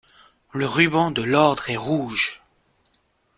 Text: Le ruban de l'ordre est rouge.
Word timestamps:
Le 0.51 0.65
ruban 0.65 1.11
de 1.11 1.21
l'ordre 1.21 1.69
est 1.69 1.77
rouge. 1.77 2.41